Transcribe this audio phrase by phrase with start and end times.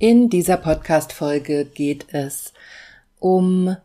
[0.00, 2.52] In dieser Podcast-Folge geht es
[3.20, 3.76] um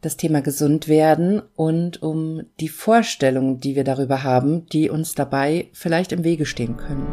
[0.00, 5.68] das Thema gesund werden und um die Vorstellungen, die wir darüber haben, die uns dabei
[5.74, 7.06] vielleicht im Wege stehen können.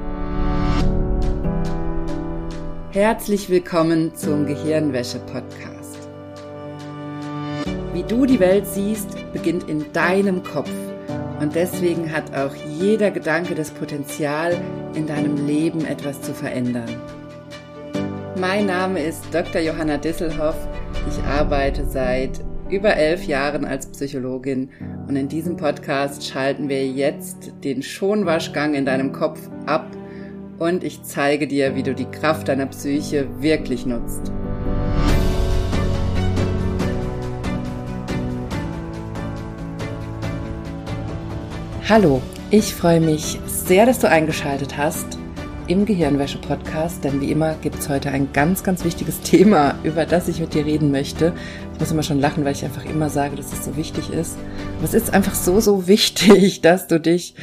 [2.91, 5.97] Herzlich willkommen zum Gehirnwäsche-Podcast.
[7.91, 10.71] Wie du die Welt siehst, beginnt in deinem Kopf.
[11.41, 14.57] Und deswegen hat auch jeder Gedanke das Potenzial,
[14.93, 17.01] in deinem Leben etwas zu verändern.
[18.37, 19.61] Mein Name ist Dr.
[19.61, 20.57] Johanna Disselhoff.
[21.07, 24.69] Ich arbeite seit über elf Jahren als Psychologin
[25.07, 29.87] und in diesem Podcast schalten wir jetzt den Schonwaschgang in deinem Kopf ab
[30.59, 34.33] und ich zeige dir, wie du die Kraft deiner Psyche wirklich nutzt.
[41.87, 42.21] Hallo,
[42.51, 45.19] ich freue mich sehr, dass du eingeschaltet hast
[45.67, 50.27] im Gehirnwäsche-Podcast, denn wie immer gibt es heute ein ganz, ganz wichtiges Thema, über das
[50.27, 51.33] ich mit dir reden möchte.
[51.73, 54.37] Ich muss immer schon lachen, weil ich einfach immer sage, dass es so wichtig ist.
[54.77, 57.35] Aber es ist einfach so, so wichtig, dass du dich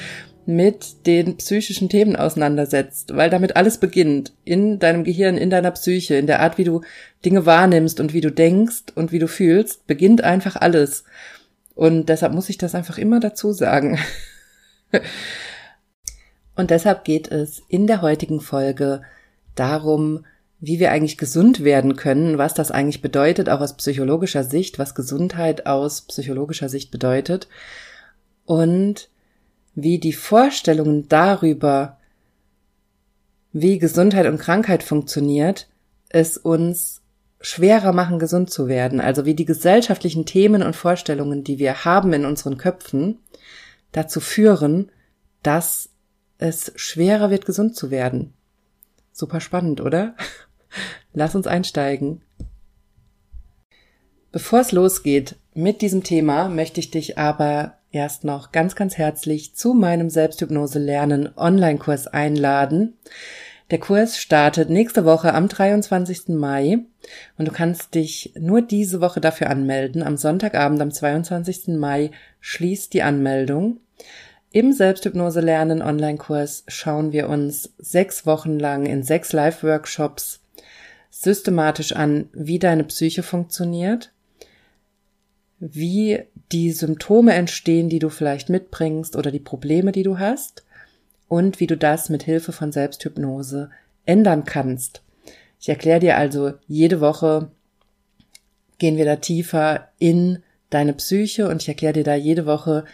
[0.47, 4.33] mit den psychischen Themen auseinandersetzt, weil damit alles beginnt.
[4.45, 6.83] In deinem Gehirn, in deiner Psyche, in der Art, wie du
[7.25, 11.05] Dinge wahrnimmst und wie du denkst und wie du fühlst, beginnt einfach alles.
[11.75, 13.99] Und deshalb muss ich das einfach immer dazu sagen.
[16.55, 19.03] Und deshalb geht es in der heutigen Folge
[19.55, 20.25] darum,
[20.61, 24.95] wie wir eigentlich gesund werden können, was das eigentlich bedeutet, auch aus psychologischer Sicht, was
[24.95, 27.49] Gesundheit aus psychologischer Sicht bedeutet
[28.45, 29.09] und
[29.75, 31.99] wie die Vorstellungen darüber,
[33.53, 35.69] wie Gesundheit und Krankheit funktioniert,
[36.11, 37.03] es uns
[37.41, 39.01] schwerer machen, gesund zu werden.
[39.01, 43.19] Also wie die gesellschaftlichen Themen und Vorstellungen, die wir haben in unseren Köpfen,
[43.91, 44.93] dazu führen,
[45.43, 45.92] dass
[46.43, 48.35] es schwerer wird, gesund zu werden.
[49.13, 50.15] Super spannend, oder?
[51.13, 52.23] Lass uns einsteigen.
[54.31, 59.55] Bevor es losgeht mit diesem Thema, möchte ich dich aber erst noch ganz, ganz herzlich
[59.55, 62.95] zu meinem Selbsthypnose lernen Online-Kurs einladen.
[63.71, 66.29] Der Kurs startet nächste Woche am 23.
[66.29, 66.81] Mai
[67.39, 70.03] und du kannst dich nur diese Woche dafür anmelden.
[70.03, 71.69] Am Sonntagabend, am 22.
[71.79, 73.81] Mai schließt die Anmeldung.
[74.55, 80.41] Im Selbsthypnose lernen Online-Kurs schauen wir uns sechs Wochen lang in sechs Live-Workshops
[81.09, 84.13] systematisch an, wie deine Psyche funktioniert,
[85.59, 86.21] wie
[86.53, 90.65] die Symptome entstehen, die du vielleicht mitbringst oder die Probleme, die du hast
[91.29, 93.71] und wie du das mit Hilfe von Selbsthypnose
[94.05, 95.03] ändern kannst.
[95.61, 97.51] Ich erkläre dir also jede Woche
[98.77, 102.85] gehen wir da tiefer in deine Psyche und ich erkläre dir da jede Woche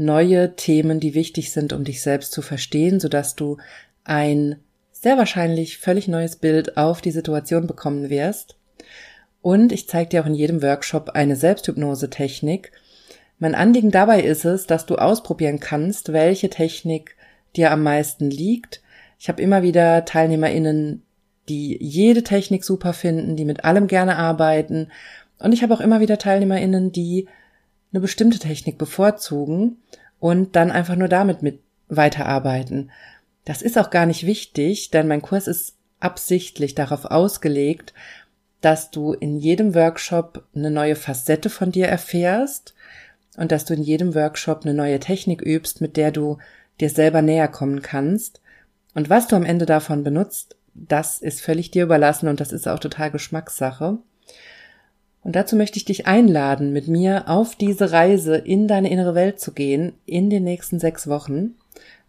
[0.00, 3.58] neue Themen, die wichtig sind, um dich selbst zu verstehen, sodass du
[4.02, 4.56] ein
[4.90, 8.56] sehr wahrscheinlich völlig neues Bild auf die Situation bekommen wirst.
[9.42, 12.72] Und ich zeige dir auch in jedem Workshop eine Selbsthypnose-Technik.
[13.38, 17.16] Mein Anliegen dabei ist es, dass du ausprobieren kannst, welche Technik
[17.56, 18.82] dir am meisten liegt.
[19.18, 21.02] Ich habe immer wieder TeilnehmerInnen,
[21.48, 24.88] die jede Technik super finden, die mit allem gerne arbeiten.
[25.38, 27.28] Und ich habe auch immer wieder TeilnehmerInnen, die
[27.92, 29.78] eine bestimmte Technik bevorzugen
[30.18, 32.90] und dann einfach nur damit mit weiterarbeiten.
[33.44, 37.94] Das ist auch gar nicht wichtig, denn mein Kurs ist absichtlich darauf ausgelegt,
[38.60, 42.74] dass du in jedem Workshop eine neue Facette von dir erfährst
[43.36, 46.38] und dass du in jedem Workshop eine neue Technik übst, mit der du
[46.80, 48.40] dir selber näher kommen kannst.
[48.94, 52.68] Und was du am Ende davon benutzt, das ist völlig dir überlassen und das ist
[52.68, 53.98] auch total Geschmackssache.
[55.22, 59.38] Und dazu möchte ich dich einladen, mit mir auf diese Reise in deine innere Welt
[59.38, 61.56] zu gehen, in den nächsten sechs Wochen,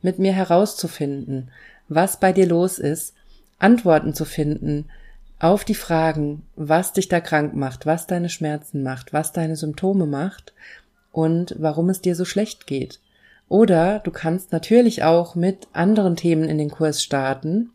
[0.01, 1.51] mit mir herauszufinden,
[1.89, 3.13] was bei dir los ist,
[3.59, 4.85] Antworten zu finden
[5.39, 10.05] auf die Fragen, was dich da krank macht, was deine Schmerzen macht, was deine Symptome
[10.05, 10.53] macht
[11.11, 13.00] und warum es dir so schlecht geht.
[13.51, 17.71] Oder du kannst natürlich auch mit anderen Themen in den Kurs starten,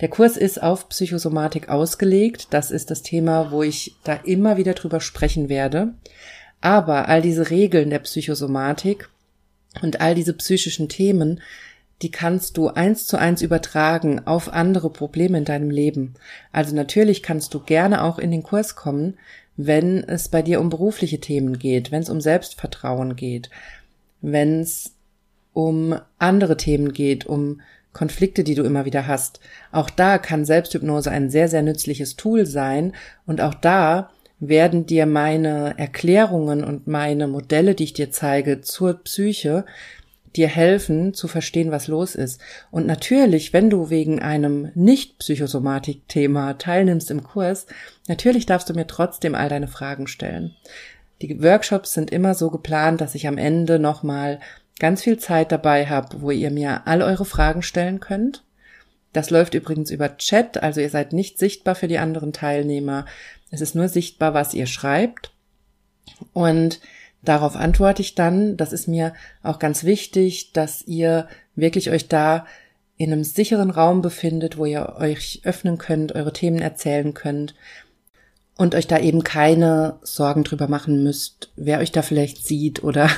[0.00, 2.48] der Kurs ist auf Psychosomatik ausgelegt.
[2.50, 5.94] Das ist das Thema, wo ich da immer wieder drüber sprechen werde.
[6.60, 9.10] Aber all diese Regeln der Psychosomatik
[9.80, 11.40] und all diese psychischen Themen,
[12.02, 16.14] die kannst du eins zu eins übertragen auf andere Probleme in deinem Leben.
[16.50, 19.16] Also natürlich kannst du gerne auch in den Kurs kommen,
[19.56, 23.50] wenn es bei dir um berufliche Themen geht, wenn es um Selbstvertrauen geht,
[24.20, 24.94] wenn es
[25.52, 27.60] um andere Themen geht, um
[27.92, 29.40] Konflikte, die du immer wieder hast.
[29.70, 32.92] Auch da kann Selbsthypnose ein sehr, sehr nützliches Tool sein.
[33.26, 34.10] Und auch da
[34.40, 39.64] werden dir meine Erklärungen und meine Modelle, die ich dir zeige zur Psyche,
[40.34, 42.40] dir helfen zu verstehen, was los ist.
[42.70, 47.66] Und natürlich, wenn du wegen einem Nicht-Psychosomatik-Thema teilnimmst im Kurs,
[48.08, 50.56] natürlich darfst du mir trotzdem all deine Fragen stellen.
[51.20, 54.40] Die Workshops sind immer so geplant, dass ich am Ende nochmal
[54.82, 58.42] ganz viel Zeit dabei habe, wo ihr mir all eure Fragen stellen könnt.
[59.12, 63.06] Das läuft übrigens über Chat, also ihr seid nicht sichtbar für die anderen Teilnehmer.
[63.52, 65.30] Es ist nur sichtbar, was ihr schreibt.
[66.32, 66.80] Und
[67.22, 68.56] darauf antworte ich dann.
[68.56, 69.14] Das ist mir
[69.44, 72.44] auch ganz wichtig, dass ihr wirklich euch da
[72.96, 77.54] in einem sicheren Raum befindet, wo ihr euch öffnen könnt, eure Themen erzählen könnt
[78.56, 83.08] und euch da eben keine Sorgen drüber machen müsst, wer euch da vielleicht sieht oder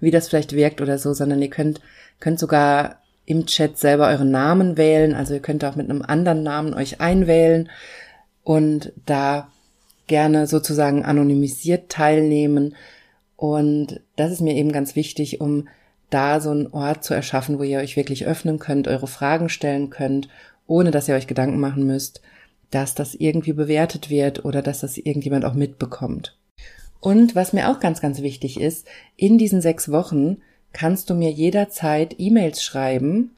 [0.00, 1.80] wie das vielleicht wirkt oder so, sondern ihr könnt,
[2.20, 6.42] könnt sogar im Chat selber euren Namen wählen, also ihr könnt auch mit einem anderen
[6.42, 7.70] Namen euch einwählen
[8.42, 9.48] und da
[10.06, 12.74] gerne sozusagen anonymisiert teilnehmen
[13.36, 15.68] und das ist mir eben ganz wichtig, um
[16.10, 19.90] da so einen Ort zu erschaffen, wo ihr euch wirklich öffnen könnt, eure Fragen stellen
[19.90, 20.28] könnt,
[20.66, 22.20] ohne dass ihr euch Gedanken machen müsst,
[22.70, 26.36] dass das irgendwie bewertet wird oder dass das irgendjemand auch mitbekommt.
[27.02, 30.36] Und was mir auch ganz, ganz wichtig ist, in diesen sechs Wochen
[30.72, 33.32] kannst du mir jederzeit E-Mails schreiben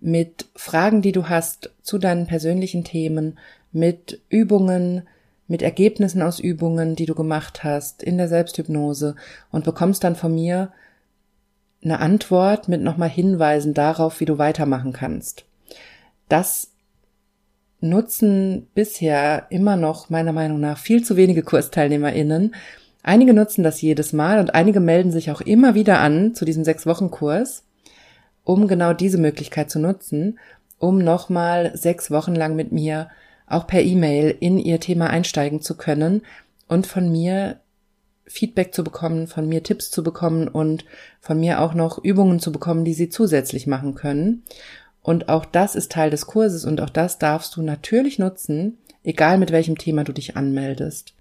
[0.00, 3.38] mit Fragen, die du hast zu deinen persönlichen Themen,
[3.72, 5.08] mit Übungen,
[5.46, 9.16] mit Ergebnissen aus Übungen, die du gemacht hast in der Selbsthypnose
[9.50, 10.70] und bekommst dann von mir
[11.82, 15.46] eine Antwort mit nochmal Hinweisen darauf, wie du weitermachen kannst.
[16.28, 16.70] Das
[17.80, 22.54] nutzen bisher immer noch meiner Meinung nach viel zu wenige KursteilnehmerInnen.
[23.02, 26.64] Einige nutzen das jedes Mal und einige melden sich auch immer wieder an zu diesem
[26.64, 27.64] sechs Wochen Kurs,
[28.44, 30.38] um genau diese Möglichkeit zu nutzen,
[30.78, 33.08] um nochmal sechs Wochen lang mit mir
[33.46, 36.22] auch per E-Mail in ihr Thema einsteigen zu können
[36.66, 37.60] und von mir
[38.26, 40.84] Feedback zu bekommen, von mir Tipps zu bekommen und
[41.20, 44.42] von mir auch noch Übungen zu bekommen, die sie zusätzlich machen können.
[45.08, 49.38] Und auch das ist Teil des Kurses und auch das darfst du natürlich nutzen, egal
[49.38, 51.14] mit welchem Thema du dich anmeldest.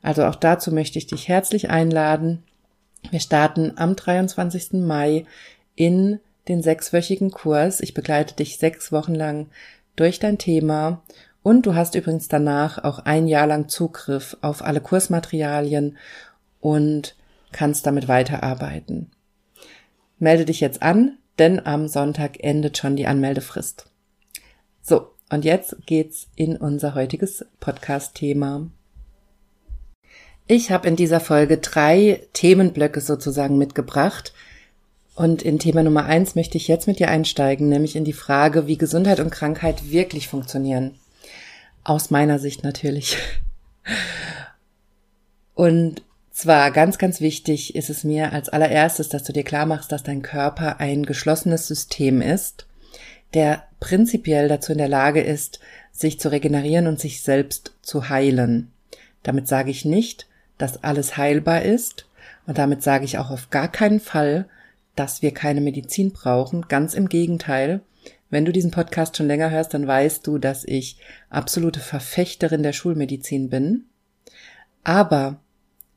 [0.00, 2.42] Also auch dazu möchte ich dich herzlich einladen.
[3.10, 4.80] Wir starten am 23.
[4.80, 5.26] Mai
[5.74, 7.80] in den sechswöchigen Kurs.
[7.80, 9.48] Ich begleite dich sechs Wochen lang
[9.94, 11.02] durch dein Thema
[11.42, 15.98] und du hast übrigens danach auch ein Jahr lang Zugriff auf alle Kursmaterialien
[16.60, 17.14] und
[17.52, 19.10] kannst damit weiterarbeiten.
[20.18, 23.86] Melde dich jetzt an, denn am Sonntag endet schon die Anmeldefrist.
[24.82, 28.70] So, und jetzt geht's in unser heutiges Podcast-Thema.
[30.46, 34.32] Ich habe in dieser Folge drei Themenblöcke sozusagen mitgebracht.
[35.14, 38.66] Und in Thema Nummer eins möchte ich jetzt mit dir einsteigen, nämlich in die Frage,
[38.66, 40.94] wie Gesundheit und Krankheit wirklich funktionieren.
[41.84, 43.18] Aus meiner Sicht natürlich.
[45.54, 46.02] Und
[46.38, 50.04] zwar ganz, ganz wichtig ist es mir als allererstes, dass du dir klar machst, dass
[50.04, 52.66] dein Körper ein geschlossenes System ist,
[53.34, 55.58] der prinzipiell dazu in der Lage ist,
[55.90, 58.70] sich zu regenerieren und sich selbst zu heilen.
[59.24, 62.06] Damit sage ich nicht, dass alles heilbar ist
[62.46, 64.48] und damit sage ich auch auf gar keinen Fall,
[64.94, 66.68] dass wir keine Medizin brauchen.
[66.68, 67.80] Ganz im Gegenteil.
[68.30, 70.98] Wenn du diesen Podcast schon länger hörst, dann weißt du, dass ich
[71.30, 73.86] absolute Verfechterin der Schulmedizin bin.
[74.84, 75.40] Aber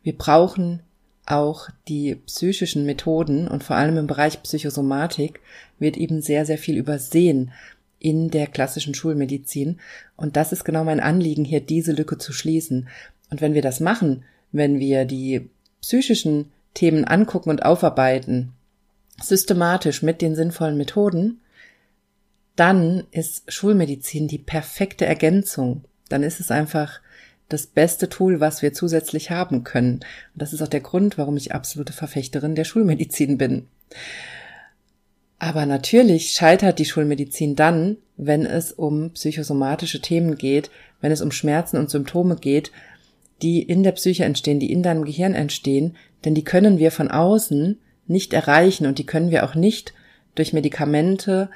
[0.03, 0.81] wir brauchen
[1.25, 5.39] auch die psychischen Methoden und vor allem im Bereich Psychosomatik
[5.79, 7.51] wird eben sehr, sehr viel übersehen
[7.99, 9.79] in der klassischen Schulmedizin.
[10.17, 12.89] Und das ist genau mein Anliegen, hier diese Lücke zu schließen.
[13.29, 15.49] Und wenn wir das machen, wenn wir die
[15.81, 18.53] psychischen Themen angucken und aufarbeiten,
[19.21, 21.39] systematisch mit den sinnvollen Methoden,
[22.55, 25.83] dann ist Schulmedizin die perfekte Ergänzung.
[26.09, 26.99] Dann ist es einfach
[27.53, 29.95] das beste Tool, was wir zusätzlich haben können.
[29.95, 33.67] Und das ist auch der Grund, warum ich absolute Verfechterin der Schulmedizin bin.
[35.39, 40.69] Aber natürlich scheitert die Schulmedizin dann, wenn es um psychosomatische Themen geht,
[41.01, 42.71] wenn es um Schmerzen und Symptome geht,
[43.41, 47.09] die in der Psyche entstehen, die in deinem Gehirn entstehen, denn die können wir von
[47.09, 49.93] außen nicht erreichen und die können wir auch nicht
[50.35, 51.49] durch Medikamente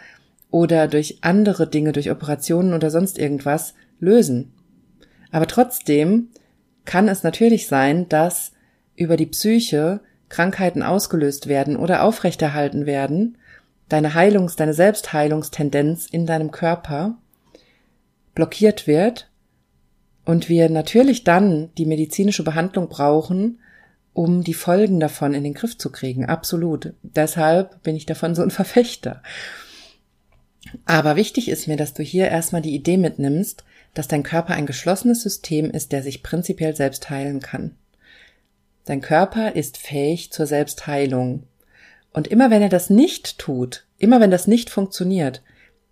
[0.50, 4.52] oder durch andere Dinge, durch Operationen oder sonst irgendwas lösen.
[5.36, 6.30] Aber trotzdem
[6.86, 8.54] kann es natürlich sein, dass
[8.96, 10.00] über die Psyche
[10.30, 13.38] Krankheiten ausgelöst werden oder aufrechterhalten werden,
[13.90, 17.18] deine Heilungs-, deine Selbstheilungstendenz in deinem Körper
[18.34, 19.30] blockiert wird
[20.24, 23.60] und wir natürlich dann die medizinische Behandlung brauchen,
[24.14, 26.28] um die Folgen davon in den Griff zu kriegen.
[26.28, 26.94] Absolut.
[27.04, 29.22] Deshalb bin ich davon so ein Verfechter.
[30.86, 34.68] Aber wichtig ist mir, dass du hier erstmal die Idee mitnimmst, dass dein Körper ein
[34.68, 37.76] geschlossenes System ist, der sich prinzipiell selbst heilen kann.
[38.84, 41.44] Dein Körper ist fähig zur Selbstheilung.
[42.14, 45.42] Und immer wenn er das nicht tut, immer wenn das nicht funktioniert,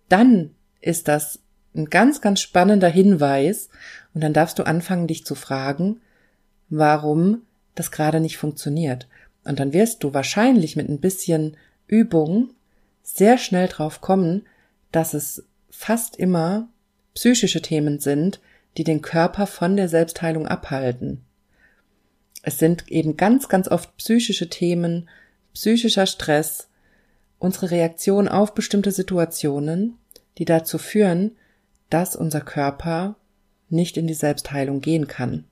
[0.08, 1.40] dann ist das
[1.74, 3.68] ein ganz, ganz spannender Hinweis
[4.12, 6.00] und dann darfst du anfangen, dich zu fragen,
[6.68, 7.42] warum
[7.74, 9.08] das gerade nicht funktioniert.
[9.44, 11.56] Und dann wirst du wahrscheinlich mit ein bisschen
[11.86, 12.50] Übung
[13.02, 14.46] sehr schnell drauf kommen,
[14.92, 16.68] dass es fast immer
[17.14, 18.40] psychische Themen sind,
[18.76, 21.24] die den Körper von der Selbstheilung abhalten.
[22.42, 25.08] Es sind eben ganz, ganz oft psychische Themen,
[25.54, 26.68] psychischer Stress,
[27.38, 29.96] unsere Reaktion auf bestimmte Situationen,
[30.38, 31.32] die dazu führen,
[31.90, 33.16] dass unser Körper
[33.70, 35.44] nicht in die Selbstheilung gehen kann.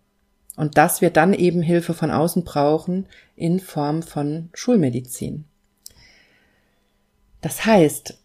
[0.57, 5.45] Und dass wir dann eben Hilfe von außen brauchen in Form von Schulmedizin.
[7.40, 8.19] Das heißt,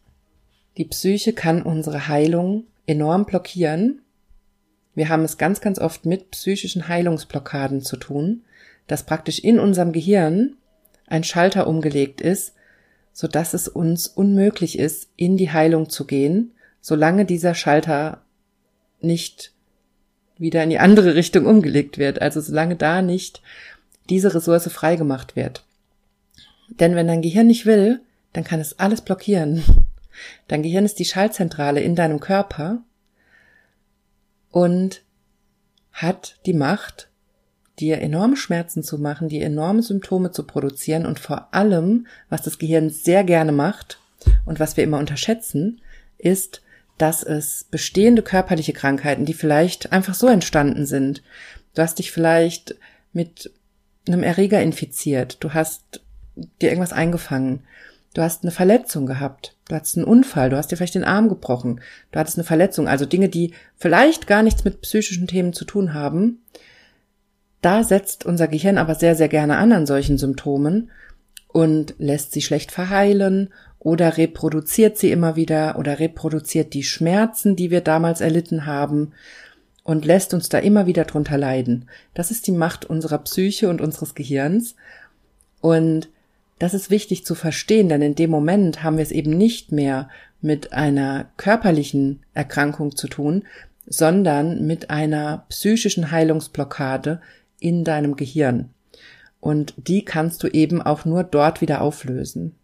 [0.77, 4.01] die Psyche kann unsere Heilung enorm blockieren.
[4.95, 8.41] Wir haben es ganz, ganz oft mit psychischen Heilungsblockaden zu tun,
[8.87, 10.55] dass praktisch in unserem Gehirn
[11.05, 12.55] ein Schalter umgelegt ist,
[13.13, 16.51] so dass es uns unmöglich ist, in die Heilung zu gehen,
[16.81, 18.21] solange dieser Schalter
[19.01, 19.53] nicht
[20.37, 23.41] wieder in die andere Richtung umgelegt wird, also solange da nicht
[24.09, 25.63] diese Ressource freigemacht wird.
[26.69, 28.01] Denn wenn dein Gehirn nicht will,
[28.33, 29.63] dann kann es alles blockieren.
[30.47, 32.83] Dein Gehirn ist die Schaltzentrale in deinem Körper
[34.51, 35.03] und
[35.91, 37.09] hat die Macht,
[37.79, 42.57] dir enorme Schmerzen zu machen, dir enorme Symptome zu produzieren und vor allem, was das
[42.57, 43.99] Gehirn sehr gerne macht
[44.45, 45.81] und was wir immer unterschätzen,
[46.17, 46.61] ist,
[46.97, 51.21] dass es bestehende körperliche Krankheiten, die vielleicht einfach so entstanden sind,
[51.75, 52.75] du hast dich vielleicht
[53.13, 53.51] mit
[54.07, 56.01] einem Erreger infiziert, du hast
[56.35, 57.63] dir irgendwas eingefangen,
[58.17, 61.29] du hast eine Verletzung gehabt, du hattest einen Unfall, du hast dir vielleicht den Arm
[61.29, 61.81] gebrochen,
[62.11, 65.93] du hattest eine Verletzung, also Dinge, die vielleicht gar nichts mit psychischen Themen zu tun
[65.93, 66.41] haben.
[67.61, 70.89] Da setzt unser Gehirn aber sehr, sehr gerne an an solchen Symptomen
[71.47, 77.69] und lässt sie schlecht verheilen oder reproduziert sie immer wieder oder reproduziert die Schmerzen, die
[77.69, 79.13] wir damals erlitten haben
[79.83, 81.87] und lässt uns da immer wieder drunter leiden.
[82.15, 84.75] Das ist die Macht unserer Psyche und unseres Gehirns.
[85.61, 86.09] Und
[86.59, 90.09] das ist wichtig zu verstehen, denn in dem Moment haben wir es eben nicht mehr
[90.41, 93.43] mit einer körperlichen Erkrankung zu tun,
[93.85, 97.21] sondern mit einer psychischen Heilungsblockade
[97.59, 98.69] in deinem Gehirn.
[99.39, 102.55] Und die kannst du eben auch nur dort wieder auflösen.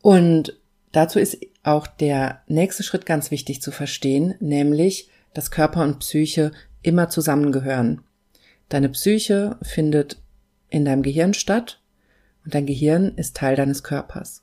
[0.00, 0.58] Und
[0.92, 6.52] dazu ist auch der nächste Schritt ganz wichtig zu verstehen, nämlich, dass Körper und Psyche
[6.82, 8.02] immer zusammengehören.
[8.68, 10.20] Deine Psyche findet
[10.70, 11.80] in deinem Gehirn statt
[12.44, 14.42] und dein Gehirn ist Teil deines Körpers.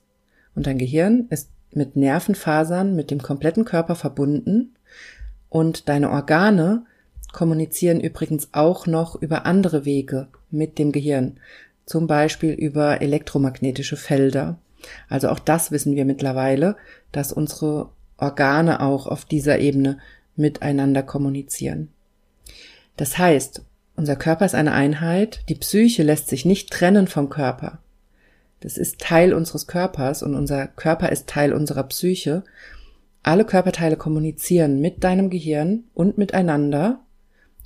[0.55, 4.75] Und dein Gehirn ist mit Nervenfasern mit dem kompletten Körper verbunden
[5.50, 6.86] und deine Organe
[7.31, 11.39] kommunizieren übrigens auch noch über andere Wege mit dem Gehirn,
[11.86, 14.58] zum Beispiel über elektromagnetische Felder.
[15.08, 16.75] Also auch das wissen wir mittlerweile,
[17.12, 20.00] dass unsere Organe auch auf dieser Ebene
[20.36, 21.89] miteinander kommunizieren.
[22.98, 23.63] Das heißt,
[23.96, 27.79] unser Körper ist eine Einheit, die Psyche lässt sich nicht trennen vom Körper.
[28.62, 32.44] Das ist Teil unseres Körpers und unser Körper ist Teil unserer Psyche.
[33.24, 37.01] Alle Körperteile kommunizieren mit deinem Gehirn und miteinander,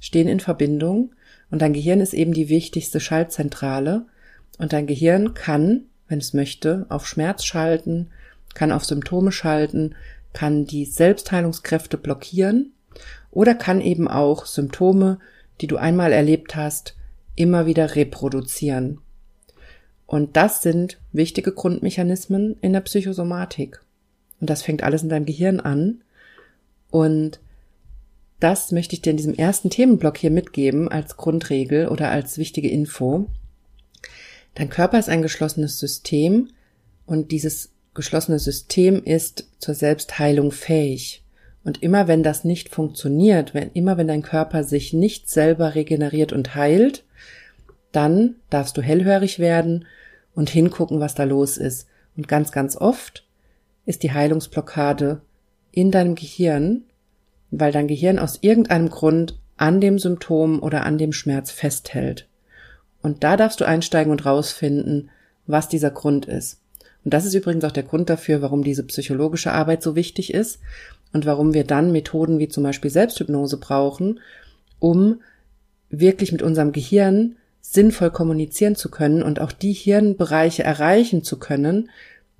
[0.01, 1.13] stehen in Verbindung
[1.51, 4.05] und dein Gehirn ist eben die wichtigste Schaltzentrale
[4.57, 8.09] und dein Gehirn kann wenn es möchte, auf Schmerz schalten,
[8.53, 9.95] kann auf Symptome schalten,
[10.33, 12.73] kann die Selbstheilungskräfte blockieren
[13.31, 15.19] oder kann eben auch Symptome,
[15.61, 16.95] die du einmal erlebt hast,
[17.35, 18.99] immer wieder reproduzieren.
[20.07, 23.81] Und das sind wichtige Grundmechanismen in der Psychosomatik.
[24.39, 26.03] Und das fängt alles in deinem Gehirn an.
[26.91, 27.39] Und
[28.39, 32.69] das möchte ich dir in diesem ersten Themenblock hier mitgeben als Grundregel oder als wichtige
[32.69, 33.27] Info.
[34.53, 36.49] Dein Körper ist ein geschlossenes System
[37.05, 41.23] und dieses geschlossene System ist zur Selbstheilung fähig.
[41.63, 46.31] Und immer wenn das nicht funktioniert, wenn, immer wenn dein Körper sich nicht selber regeneriert
[46.31, 47.03] und heilt,
[47.95, 49.85] dann darfst du hellhörig werden
[50.33, 51.87] und hingucken, was da los ist.
[52.17, 53.25] Und ganz, ganz oft
[53.85, 55.21] ist die Heilungsblockade
[55.71, 56.83] in deinem Gehirn,
[57.51, 62.27] weil dein Gehirn aus irgendeinem Grund an dem Symptom oder an dem Schmerz festhält.
[63.01, 65.09] Und da darfst du einsteigen und rausfinden,
[65.47, 66.59] was dieser Grund ist.
[67.03, 70.59] Und das ist übrigens auch der Grund dafür, warum diese psychologische Arbeit so wichtig ist
[71.13, 74.19] und warum wir dann Methoden wie zum Beispiel Selbsthypnose brauchen,
[74.79, 75.21] um
[75.89, 77.35] wirklich mit unserem Gehirn
[77.71, 81.89] sinnvoll kommunizieren zu können und auch die Hirnbereiche erreichen zu können,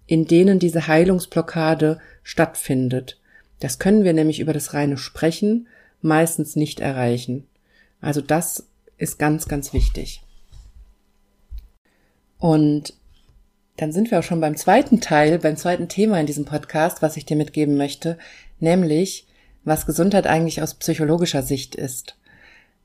[0.08, 3.20] in denen diese Heilungsblockade stattfindet.
[3.60, 5.68] Das können wir nämlich über das reine Sprechen
[6.02, 7.48] meistens nicht erreichen.
[8.02, 8.68] Also das
[8.98, 10.22] ist ganz, ganz wichtig.
[12.38, 12.94] Und
[13.78, 17.18] dann sind wir auch schon beim zweiten Teil, beim zweiten Thema in diesem Podcast, was
[17.18, 18.18] ich dir mitgeben möchte,
[18.60, 19.26] nämlich
[19.64, 22.16] was Gesundheit eigentlich aus psychologischer Sicht ist.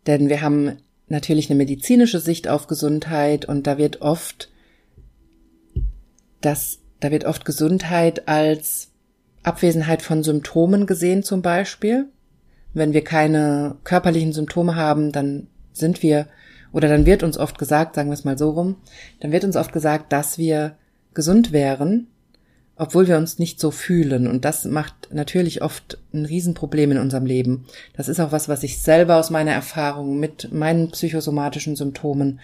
[0.07, 0.79] Denn wir haben
[1.11, 4.49] natürlich eine medizinische Sicht auf Gesundheit und da wird oft
[6.41, 8.91] das, da wird oft Gesundheit als
[9.43, 12.07] Abwesenheit von Symptomen gesehen zum Beispiel.
[12.73, 16.29] Wenn wir keine körperlichen Symptome haben, dann sind wir,
[16.73, 18.77] oder dann wird uns oft gesagt, sagen wir es mal so rum,
[19.21, 20.77] dann wird uns oft gesagt, dass wir
[21.13, 22.07] gesund wären,
[22.81, 24.27] obwohl wir uns nicht so fühlen.
[24.27, 27.67] Und das macht natürlich oft ein Riesenproblem in unserem Leben.
[27.95, 32.41] Das ist auch was, was ich selber aus meiner Erfahrung mit meinen psychosomatischen Symptomen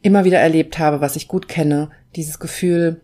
[0.00, 1.90] immer wieder erlebt habe, was ich gut kenne.
[2.14, 3.00] Dieses Gefühl,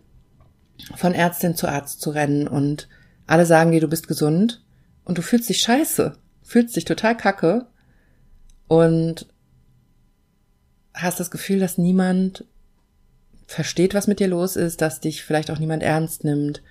[0.95, 2.87] von Ärztin zu Arzt zu rennen und
[3.27, 4.63] alle sagen dir, du bist gesund
[5.03, 7.65] und du fühlst dich scheiße, fühlst dich total kacke
[8.69, 9.27] und
[10.93, 12.45] hast das Gefühl, dass niemand
[13.49, 16.61] versteht, was mit dir los ist, dass dich vielleicht auch niemand ernst nimmt,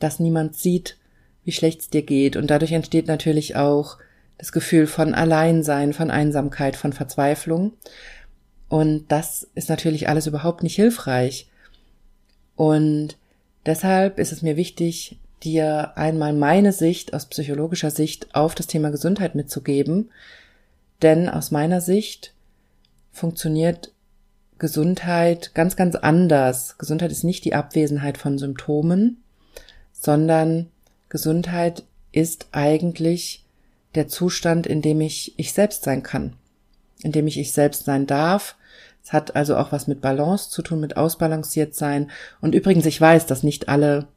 [0.00, 0.96] dass niemand sieht,
[1.44, 2.34] wie schlecht es dir geht.
[2.34, 3.96] Und dadurch entsteht natürlich auch
[4.36, 7.74] das Gefühl von Alleinsein, von Einsamkeit, von Verzweiflung.
[8.68, 11.48] Und das ist natürlich alles überhaupt nicht hilfreich.
[12.56, 13.16] Und
[13.64, 18.90] deshalb ist es mir wichtig, dir einmal meine Sicht aus psychologischer Sicht auf das Thema
[18.90, 20.10] Gesundheit mitzugeben.
[21.02, 22.34] Denn aus meiner Sicht
[23.12, 23.92] funktioniert
[24.60, 26.78] Gesundheit ganz, ganz anders.
[26.78, 29.22] Gesundheit ist nicht die Abwesenheit von Symptomen,
[29.90, 30.68] sondern
[31.08, 33.44] Gesundheit ist eigentlich
[33.96, 36.34] der Zustand, in dem ich ich selbst sein kann,
[37.02, 38.54] in dem ich ich selbst sein darf.
[39.02, 42.10] Es hat also auch was mit Balance zu tun, mit ausbalanciert sein.
[42.40, 44.08] Und übrigens, ich weiß, dass nicht alle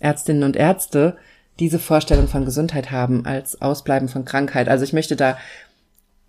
[0.00, 1.18] Ärztinnen und Ärzte
[1.58, 4.68] diese Vorstellung von Gesundheit haben als Ausbleiben von Krankheit.
[4.70, 5.36] Also ich möchte da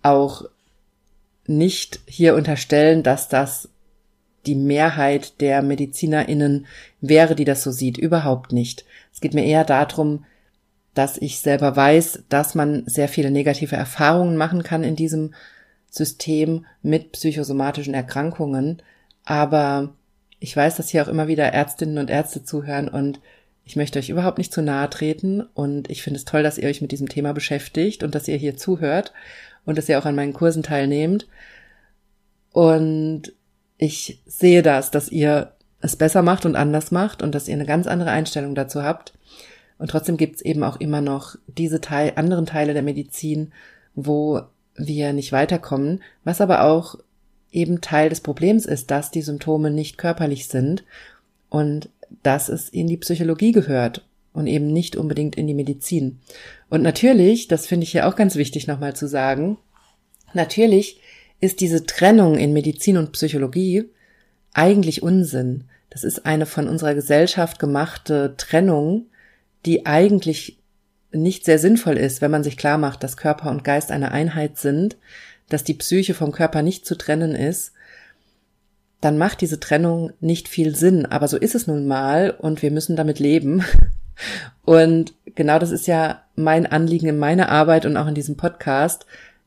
[0.02, 0.44] auch
[1.46, 3.68] nicht hier unterstellen, dass das
[4.46, 6.66] die Mehrheit der MedizinerInnen
[7.00, 7.96] wäre, die das so sieht.
[7.96, 8.84] Überhaupt nicht.
[9.12, 10.24] Es geht mir eher darum,
[10.94, 15.34] dass ich selber weiß, dass man sehr viele negative Erfahrungen machen kann in diesem
[15.90, 18.82] System mit psychosomatischen Erkrankungen.
[19.24, 19.94] Aber
[20.40, 23.20] ich weiß, dass hier auch immer wieder Ärztinnen und Ärzte zuhören und
[23.72, 26.68] ich möchte euch überhaupt nicht zu nahe treten und ich finde es toll, dass ihr
[26.68, 29.14] euch mit diesem Thema beschäftigt und dass ihr hier zuhört
[29.64, 31.26] und dass ihr auch an meinen Kursen teilnehmt.
[32.50, 33.32] Und
[33.78, 37.64] ich sehe das, dass ihr es besser macht und anders macht und dass ihr eine
[37.64, 39.14] ganz andere Einstellung dazu habt.
[39.78, 43.54] Und trotzdem gibt es eben auch immer noch diese Teil, anderen Teile der Medizin,
[43.94, 44.42] wo
[44.76, 46.98] wir nicht weiterkommen, was aber auch
[47.50, 50.84] eben Teil des Problems ist, dass die Symptome nicht körperlich sind
[51.48, 51.88] und
[52.22, 56.18] dass es in die Psychologie gehört und eben nicht unbedingt in die Medizin.
[56.68, 59.58] Und natürlich, das finde ich hier auch ganz wichtig nochmal zu sagen,
[60.32, 61.00] natürlich
[61.40, 63.84] ist diese Trennung in Medizin und Psychologie
[64.54, 65.64] eigentlich Unsinn.
[65.90, 69.06] Das ist eine von unserer Gesellschaft gemachte Trennung,
[69.66, 70.58] die eigentlich
[71.12, 74.56] nicht sehr sinnvoll ist, wenn man sich klar macht, dass Körper und Geist eine Einheit
[74.56, 74.96] sind,
[75.48, 77.72] dass die Psyche vom Körper nicht zu trennen ist,
[79.02, 81.06] dann macht diese Trennung nicht viel Sinn.
[81.06, 83.62] Aber so ist es nun mal und wir müssen damit leben.
[84.64, 89.06] Und genau das ist ja mein Anliegen in meiner Arbeit und auch in diesem Podcast,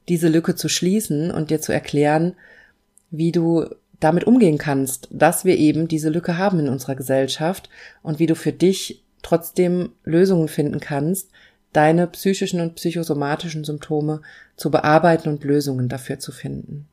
[0.09, 2.33] diese Lücke zu schließen und dir zu erklären,
[3.11, 3.65] wie du
[3.99, 7.69] damit umgehen kannst, dass wir eben diese Lücke haben in unserer Gesellschaft
[8.01, 11.29] und wie du für dich trotzdem Lösungen finden kannst,
[11.71, 14.21] deine psychischen und psychosomatischen Symptome
[14.57, 16.87] zu bearbeiten und Lösungen dafür zu finden.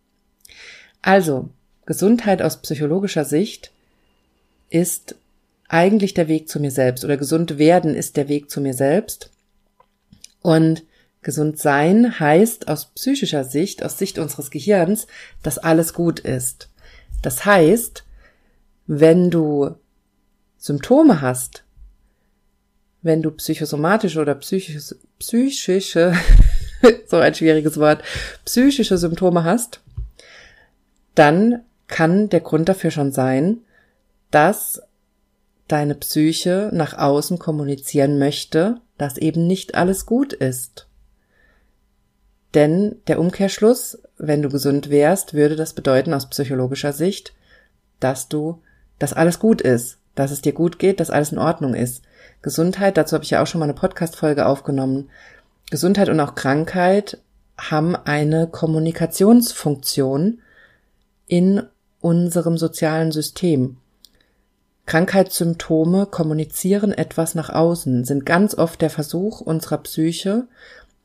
[1.01, 1.49] Also,
[1.87, 3.73] Gesundheit aus psychologischer Sicht
[4.71, 5.17] ist
[5.69, 9.31] eigentlich der Weg zu mir selbst oder gesund werden ist der Weg zu mir selbst.
[10.43, 10.85] Und
[11.23, 15.07] Gesund sein heißt aus psychischer Sicht, aus Sicht unseres Gehirns,
[15.43, 16.69] dass alles gut ist.
[17.23, 18.05] Das heißt,
[18.87, 19.77] wenn du
[20.59, 21.65] Symptome hast,
[23.03, 26.15] wenn du psychosomatische oder psychische, psychische,
[27.07, 28.03] so ein schwieriges Wort,
[28.45, 29.81] psychische Symptome hast,
[31.15, 33.59] dann kann der Grund dafür schon sein,
[34.31, 34.83] dass
[35.69, 40.87] deine Psyche nach außen kommunizieren möchte, dass eben nicht alles gut ist.
[42.55, 47.33] Denn der Umkehrschluss, wenn du gesund wärst, würde das bedeuten aus psychologischer Sicht,
[48.01, 48.61] dass du,
[48.99, 52.03] dass alles gut ist, dass es dir gut geht, dass alles in Ordnung ist.
[52.43, 55.09] Gesundheit, dazu habe ich ja auch schon mal eine Podcast-Folge aufgenommen.
[55.71, 57.19] Gesundheit und auch Krankheit
[57.57, 60.41] haben eine Kommunikationsfunktion
[61.27, 61.63] in
[62.03, 63.79] unserem sozialen System.
[64.85, 70.49] Krankheitssymptome kommunizieren etwas nach außen, sind ganz oft der Versuch unserer Psyche,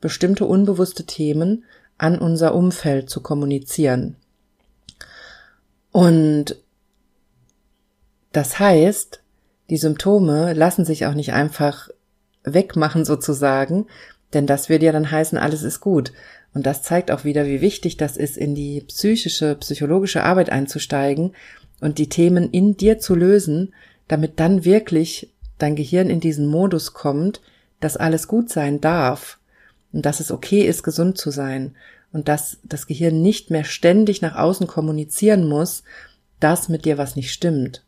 [0.00, 1.64] bestimmte unbewusste Themen
[1.96, 4.16] an unser Umfeld zu kommunizieren.
[5.92, 6.56] Und
[8.32, 9.22] Das heißt,
[9.70, 11.88] die Symptome lassen sich auch nicht einfach
[12.44, 13.86] wegmachen sozusagen,
[14.34, 16.12] denn das würde ja dann heißen, alles ist gut.
[16.58, 21.36] Und das zeigt auch wieder, wie wichtig das ist, in die psychische, psychologische Arbeit einzusteigen
[21.80, 23.72] und die Themen in dir zu lösen,
[24.08, 27.40] damit dann wirklich dein Gehirn in diesen Modus kommt,
[27.78, 29.38] dass alles gut sein darf
[29.92, 31.76] und dass es okay ist, gesund zu sein
[32.10, 35.84] und dass das Gehirn nicht mehr ständig nach außen kommunizieren muss,
[36.40, 37.84] dass mit dir was nicht stimmt.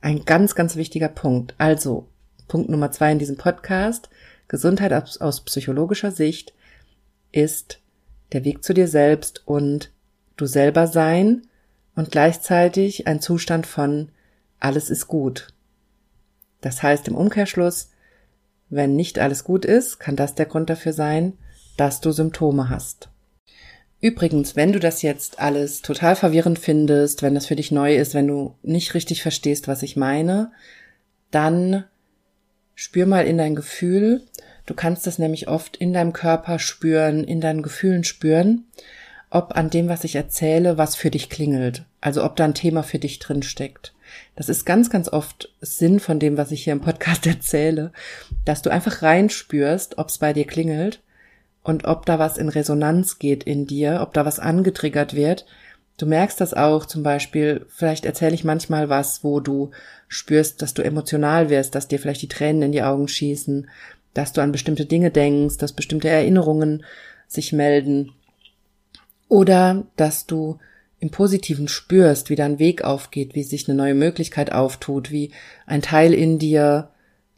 [0.00, 1.56] Ein ganz, ganz wichtiger Punkt.
[1.58, 2.06] Also,
[2.46, 4.08] Punkt Nummer zwei in diesem Podcast.
[4.46, 6.52] Gesundheit aus, aus psychologischer Sicht
[7.36, 7.80] ist
[8.32, 9.92] der Weg zu dir selbst und
[10.36, 11.42] du selber sein
[11.94, 14.08] und gleichzeitig ein Zustand von
[14.58, 15.48] alles ist gut.
[16.60, 17.90] Das heißt im Umkehrschluss,
[18.68, 21.34] wenn nicht alles gut ist, kann das der Grund dafür sein,
[21.76, 23.10] dass du Symptome hast.
[24.00, 28.14] Übrigens, wenn du das jetzt alles total verwirrend findest, wenn das für dich neu ist,
[28.14, 30.52] wenn du nicht richtig verstehst, was ich meine,
[31.30, 31.84] dann
[32.74, 34.22] spür mal in dein Gefühl.
[34.66, 38.64] Du kannst das nämlich oft in deinem Körper spüren, in deinen Gefühlen spüren,
[39.30, 41.84] ob an dem, was ich erzähle, was für dich klingelt.
[42.00, 43.94] Also ob da ein Thema für dich drin steckt.
[44.34, 47.92] Das ist ganz, ganz oft Sinn von dem, was ich hier im Podcast erzähle,
[48.44, 51.00] dass du einfach reinspürst, ob es bei dir klingelt
[51.62, 55.46] und ob da was in Resonanz geht in dir, ob da was angetriggert wird.
[55.96, 59.70] Du merkst das auch zum Beispiel, vielleicht erzähle ich manchmal was, wo du
[60.08, 63.68] spürst, dass du emotional wirst, dass dir vielleicht die Tränen in die Augen schießen,
[64.16, 66.84] dass du an bestimmte Dinge denkst, dass bestimmte Erinnerungen
[67.28, 68.12] sich melden
[69.28, 70.58] oder dass du
[71.00, 75.32] im Positiven spürst, wie dein Weg aufgeht, wie sich eine neue Möglichkeit auftut, wie
[75.66, 76.90] ein Teil in dir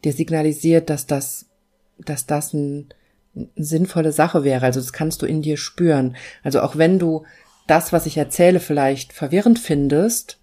[0.03, 1.47] dir signalisiert, dass das,
[1.97, 2.87] dass das ein,
[3.35, 4.65] eine sinnvolle Sache wäre.
[4.65, 6.15] Also das kannst du in dir spüren.
[6.43, 7.25] Also auch wenn du
[7.67, 10.39] das, was ich erzähle, vielleicht verwirrend findest,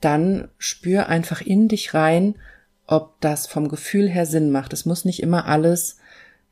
[0.00, 2.34] dann spür einfach in dich rein,
[2.86, 4.72] ob das vom Gefühl her Sinn macht.
[4.72, 5.98] Es muss nicht immer alles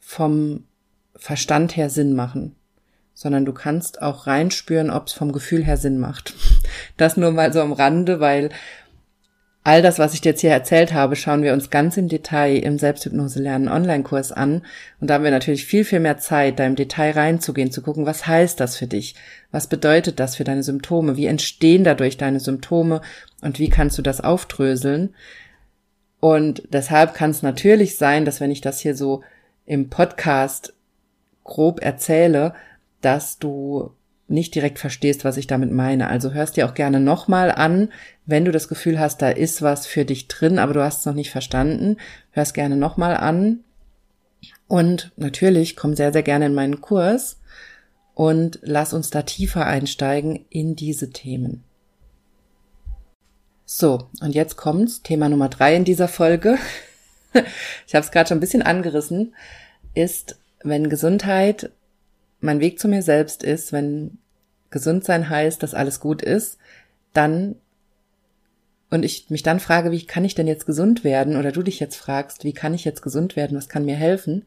[0.01, 0.64] vom
[1.14, 2.57] Verstand her Sinn machen
[3.14, 6.35] sondern du kannst auch reinspüren, ob es vom Gefühl her Sinn macht.
[6.97, 8.51] Das nur mal so am Rande, weil
[9.62, 12.57] all das, was ich dir jetzt hier erzählt habe, schauen wir uns ganz im Detail
[12.59, 14.62] im Selbsthypnose lernen Online-Kurs an.
[15.01, 18.07] Und da haben wir natürlich viel, viel mehr Zeit, da im Detail reinzugehen, zu gucken,
[18.07, 19.14] was heißt das für dich?
[19.53, 21.16] Was bedeutet das für deine Symptome?
[21.16, 23.01] Wie entstehen dadurch deine Symptome?
[23.40, 25.14] Und wie kannst du das aufdröseln?
[26.25, 29.21] Und deshalb kann es natürlich sein, dass wenn ich das hier so
[29.67, 30.73] im Podcast
[31.45, 32.55] grob erzähle,
[33.03, 33.91] dass du
[34.27, 36.09] nicht direkt verstehst, was ich damit meine.
[36.09, 37.93] Also hörst dir auch gerne nochmal an,
[38.25, 41.05] wenn du das Gefühl hast, da ist was für dich drin, aber du hast es
[41.05, 41.99] noch nicht verstanden.
[42.31, 43.61] Hörst gerne nochmal an.
[44.67, 47.39] Und natürlich komm sehr, sehr gerne in meinen Kurs
[48.15, 51.65] und lass uns da tiefer einsteigen in diese Themen.
[53.66, 56.59] So, und jetzt kommt's, Thema Nummer drei in dieser Folge.
[57.87, 59.35] ich habe es gerade schon ein bisschen angerissen,
[59.94, 61.70] ist, wenn Gesundheit
[62.40, 64.18] mein Weg zu mir selbst ist, wenn
[64.70, 66.59] gesund sein heißt, dass alles gut ist,
[67.12, 67.57] dann
[68.90, 71.81] und ich mich dann frage, wie kann ich denn jetzt gesund werden oder du dich
[71.81, 74.46] jetzt fragst, wie kann ich jetzt gesund werden, was kann mir helfen,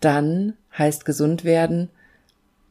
[0.00, 1.88] dann heißt gesund werden,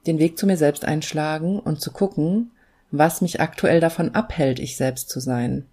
[0.08, 2.52] den Weg zu mir selbst einschlagen und zu gucken,
[2.92, 5.66] was mich aktuell davon abhält, ich selbst zu sein.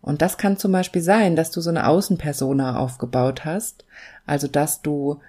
[0.00, 3.84] Und das kann zum Beispiel sein, dass du so eine Außenpersona aufgebaut hast,
[4.26, 5.20] also dass du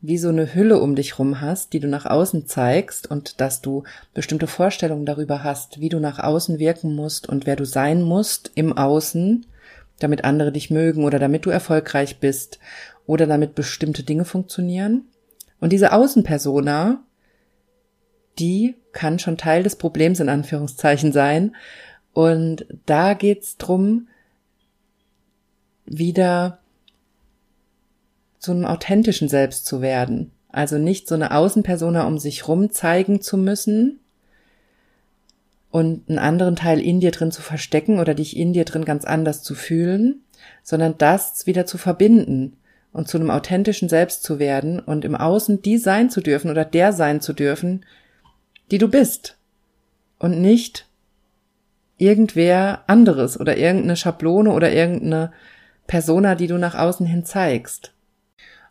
[0.00, 3.62] wie so eine Hülle um dich rum hast, die du nach außen zeigst und dass
[3.62, 8.02] du bestimmte Vorstellungen darüber hast, wie du nach außen wirken musst und wer du sein
[8.02, 9.46] musst im Außen,
[10.00, 12.58] damit andere dich mögen oder damit du erfolgreich bist
[13.06, 15.06] oder damit bestimmte Dinge funktionieren.
[15.58, 17.02] Und diese Außenpersona,
[18.38, 21.54] die kann schon Teil des Problems in Anführungszeichen sein.
[22.12, 24.08] Und da geht's drum,
[25.84, 26.58] wieder
[28.38, 30.30] zu einem authentischen Selbst zu werden.
[30.48, 33.98] Also nicht so eine Außenpersona um sich rum zeigen zu müssen
[35.70, 39.04] und einen anderen Teil in dir drin zu verstecken oder dich in dir drin ganz
[39.04, 40.22] anders zu fühlen,
[40.62, 42.56] sondern das wieder zu verbinden
[42.92, 46.64] und zu einem authentischen Selbst zu werden und im Außen die sein zu dürfen oder
[46.64, 47.84] der sein zu dürfen,
[48.70, 49.36] die du bist
[50.18, 50.86] und nicht
[51.98, 55.32] irgendwer anderes oder irgendeine Schablone oder irgendeine
[55.86, 57.92] Persona, die du nach außen hin zeigst.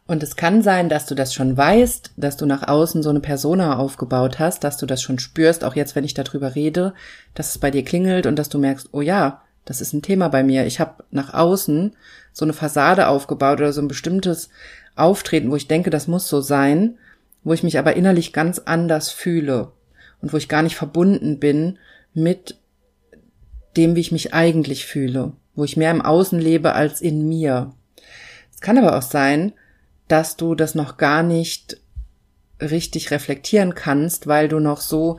[0.05, 3.21] Und es kann sein, dass du das schon weißt, dass du nach außen so eine
[3.21, 6.93] Persona aufgebaut hast, dass du das schon spürst, auch jetzt, wenn ich darüber rede,
[7.35, 10.27] dass es bei dir klingelt und dass du merkst, oh ja, das ist ein Thema
[10.27, 10.65] bei mir.
[10.65, 11.95] Ich habe nach außen
[12.33, 14.49] so eine Fassade aufgebaut oder so ein bestimmtes
[14.97, 16.97] Auftreten, wo ich denke, das muss so sein,
[17.45, 19.71] wo ich mich aber innerlich ganz anders fühle
[20.23, 21.77] und wo ich gar nicht verbunden bin
[22.13, 22.57] mit
[23.75, 27.73] dem, wie ich mich eigentlich fühle, wo ich mehr im Außen lebe als in mir.
[28.53, 29.51] Es kann aber auch sein,
[30.07, 31.77] dass du das noch gar nicht
[32.61, 35.17] richtig reflektieren kannst, weil du noch so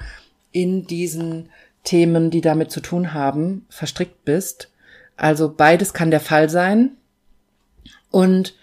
[0.52, 1.50] in diesen
[1.82, 4.70] Themen, die damit zu tun haben, verstrickt bist.
[5.18, 6.92] Also beides kann der Fall sein.
[8.10, 8.54] Und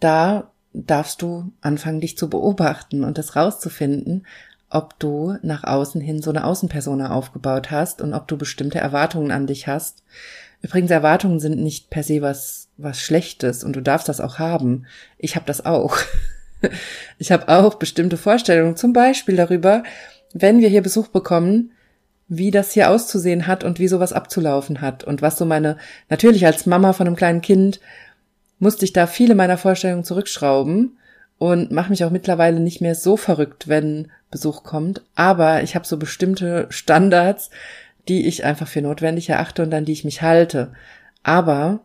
[0.00, 4.26] da darfst du anfangen, dich zu beobachten und das rauszufinden,
[4.70, 9.30] ob du nach außen hin so eine Außenpersona aufgebaut hast und ob du bestimmte Erwartungen
[9.30, 10.02] an dich hast.
[10.62, 14.86] Übrigens, Erwartungen sind nicht per se was, was Schlechtes und du darfst das auch haben.
[15.18, 15.98] Ich habe das auch.
[17.18, 19.82] Ich habe auch bestimmte Vorstellungen, zum Beispiel darüber,
[20.32, 21.70] wenn wir hier Besuch bekommen,
[22.28, 25.76] wie das hier auszusehen hat und wie sowas abzulaufen hat und was so meine,
[26.08, 27.78] natürlich als Mama von einem kleinen Kind
[28.58, 30.96] musste ich da viele meiner Vorstellungen zurückschrauben
[31.38, 35.02] und mache mich auch mittlerweile nicht mehr so verrückt, wenn Besuch kommt.
[35.14, 37.50] Aber ich habe so bestimmte Standards,
[38.08, 40.72] die ich einfach für notwendig erachte und an die ich mich halte.
[41.22, 41.80] Aber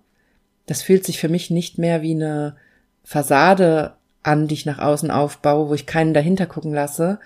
[0.65, 2.55] das fühlt sich für mich nicht mehr wie eine
[3.03, 7.19] Fassade an, die ich nach außen aufbaue, wo ich keinen dahinter gucken lasse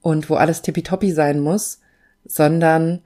[0.00, 1.80] und wo alles tippitoppi sein muss,
[2.24, 3.00] sondern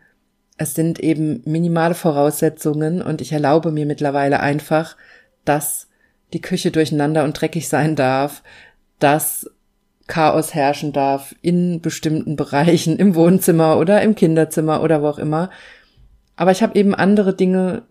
[0.57, 4.97] es sind eben minimale Voraussetzungen und ich erlaube mir mittlerweile einfach,
[5.45, 5.89] dass
[6.33, 8.43] die Küche durcheinander und dreckig sein darf,
[8.99, 9.51] dass
[10.07, 15.51] Chaos herrschen darf in bestimmten Bereichen, im Wohnzimmer oder im Kinderzimmer oder wo auch immer.
[16.37, 17.83] Aber ich habe eben andere Dinge,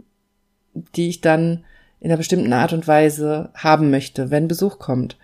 [0.96, 1.64] die ich dann
[2.00, 5.18] in einer bestimmten Art und Weise haben möchte, wenn Besuch kommt.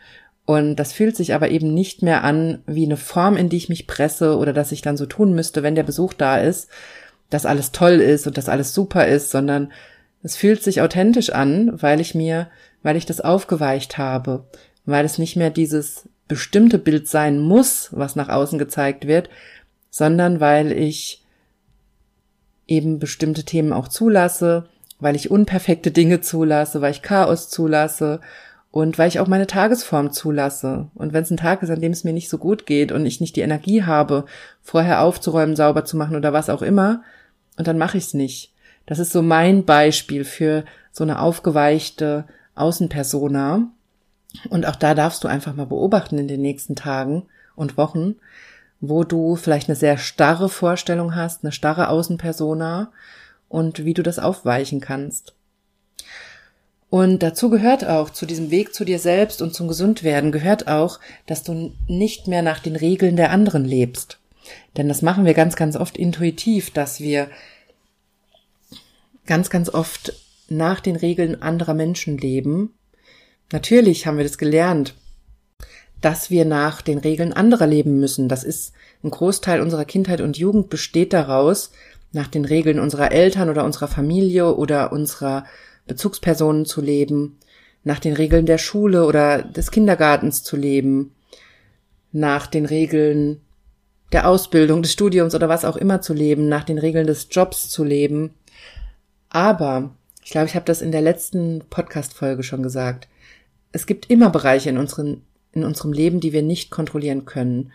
[0.46, 3.68] Und das fühlt sich aber eben nicht mehr an wie eine Form, in die ich
[3.68, 6.70] mich presse oder dass ich dann so tun müsste, wenn der Besuch da ist,
[7.30, 9.74] dass alles toll ist und dass alles super ist, sondern
[10.24, 12.48] es fühlt sich authentisch an, weil ich mir,
[12.82, 14.46] weil ich das aufgeweicht habe,
[14.86, 19.30] weil es nicht mehr dieses bestimmte Bild sein muss, was nach außen gezeigt wird,
[19.90, 21.24] sondern weil ich
[22.68, 24.68] eben bestimmte Themen auch zulasse,
[25.00, 28.20] weil ich unperfekte Dinge zulasse, weil ich Chaos zulasse
[28.72, 30.88] und weil ich auch meine Tagesform zulasse.
[30.96, 33.06] Und wenn es ein Tag ist, an dem es mir nicht so gut geht und
[33.06, 34.26] ich nicht die Energie habe,
[34.62, 37.04] vorher aufzuräumen, sauber zu machen oder was auch immer,
[37.58, 38.54] und dann mache ich es nicht.
[38.86, 43.68] Das ist so mein Beispiel für so eine aufgeweichte Außenpersona.
[44.50, 48.16] Und auch da darfst du einfach mal beobachten in den nächsten Tagen und Wochen,
[48.80, 52.92] wo du vielleicht eine sehr starre Vorstellung hast, eine starre Außenpersona
[53.50, 55.34] und wie du das aufweichen kannst.
[56.90, 61.00] Und dazu gehört auch, zu diesem Weg zu dir selbst und zum Gesundwerden gehört auch,
[61.26, 64.20] dass du nicht mehr nach den Regeln der anderen lebst.
[64.78, 67.30] Denn das machen wir ganz, ganz oft intuitiv, dass wir
[69.26, 70.14] ganz, ganz oft
[70.48, 72.74] nach den Regeln anderer Menschen leben.
[73.52, 74.94] Natürlich haben wir das gelernt,
[76.02, 78.28] dass wir nach den Regeln anderer leben müssen.
[78.28, 81.72] Das ist ein Großteil unserer Kindheit und Jugend besteht daraus,
[82.12, 85.46] nach den Regeln unserer Eltern oder unserer Familie oder unserer
[85.88, 87.38] Bezugspersonen zu leben,
[87.84, 91.16] nach den Regeln der Schule oder des Kindergartens zu leben,
[92.12, 93.42] nach den Regeln
[94.12, 97.70] der Ausbildung, des Studiums oder was auch immer zu leben, nach den Regeln des Jobs
[97.70, 98.34] zu leben.
[99.30, 99.92] Aber,
[100.24, 103.08] ich glaube, ich habe das in der letzten Podcast-Folge schon gesagt,
[103.72, 107.72] es gibt immer Bereiche in, unseren, in unserem Leben, die wir nicht kontrollieren können.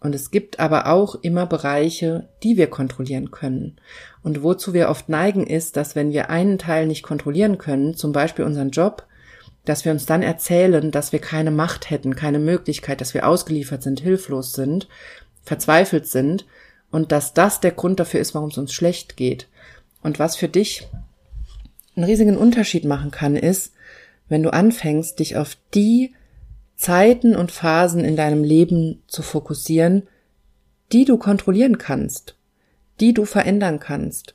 [0.00, 3.76] Und es gibt aber auch immer Bereiche, die wir kontrollieren können.
[4.22, 8.12] Und wozu wir oft neigen ist, dass wenn wir einen Teil nicht kontrollieren können, zum
[8.12, 9.06] Beispiel unseren Job,
[9.64, 13.82] dass wir uns dann erzählen, dass wir keine Macht hätten, keine Möglichkeit, dass wir ausgeliefert
[13.82, 14.88] sind, hilflos sind,
[15.42, 16.44] verzweifelt sind
[16.90, 19.48] und dass das der Grund dafür ist, warum es uns schlecht geht.
[20.02, 20.86] Und was für dich
[21.96, 23.72] einen riesigen Unterschied machen kann, ist,
[24.28, 26.14] wenn du anfängst, dich auf die
[26.76, 30.04] Zeiten und Phasen in deinem Leben zu fokussieren,
[30.92, 32.36] die du kontrollieren kannst,
[33.00, 34.34] die du verändern kannst.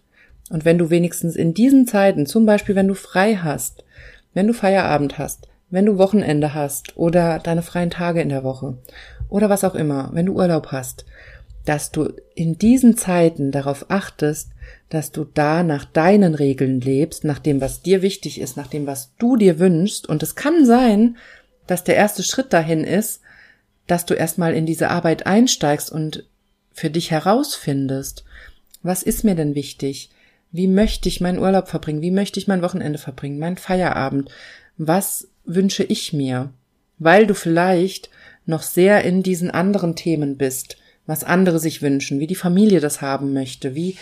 [0.49, 3.84] Und wenn du wenigstens in diesen Zeiten, zum Beispiel wenn du frei hast,
[4.34, 8.78] wenn du Feierabend hast, wenn du Wochenende hast oder deine freien Tage in der Woche
[9.30, 11.06] oder was auch immer, wenn du Urlaub hast,
[11.65, 14.49] dass du in diesen Zeiten darauf achtest,
[14.89, 18.88] dass du da nach deinen Regeln lebst, nach dem, was dir wichtig ist, nach dem,
[18.88, 20.10] was du dir wünschst.
[20.10, 21.17] Und es kann sein,
[21.67, 23.21] dass der erste Schritt dahin ist,
[23.86, 26.25] dass du erstmal in diese Arbeit einsteigst und
[26.71, 28.23] für dich herausfindest,
[28.82, 30.10] was ist mir denn wichtig?
[30.52, 32.02] Wie möchte ich meinen Urlaub verbringen?
[32.02, 33.38] Wie möchte ich mein Wochenende verbringen?
[33.38, 34.30] Mein Feierabend?
[34.78, 36.52] Was wünsche ich mir?
[36.97, 38.10] Weil du vielleicht
[38.45, 43.02] noch sehr in diesen anderen Themen bist, was andere sich wünschen, wie die Familie das
[43.02, 43.97] haben möchte, wie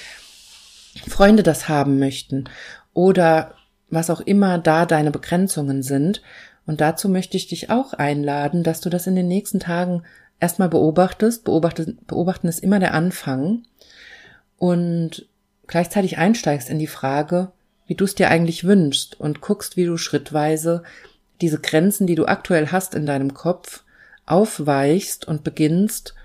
[1.03, 2.45] Freunde das haben möchten
[2.93, 3.55] oder
[3.89, 6.21] was auch immer da deine Begrenzungen sind.
[6.65, 10.03] Und dazu möchte ich dich auch einladen, dass du das in den nächsten Tagen
[10.39, 11.45] erstmal beobachtest.
[11.45, 13.63] Beobachten, beobachten ist immer der Anfang.
[14.57, 15.27] Und
[15.67, 17.51] gleichzeitig einsteigst in die Frage,
[17.85, 20.83] wie du es dir eigentlich wünschst und guckst, wie du schrittweise
[21.39, 23.83] diese Grenzen, die du aktuell hast in deinem Kopf,
[24.25, 26.15] aufweichst und beginnst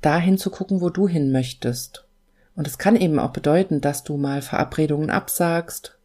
[0.00, 2.07] dahin zu gucken, wo du hin möchtest.
[2.58, 5.96] Und es kann eben auch bedeuten, dass du mal Verabredungen absagst.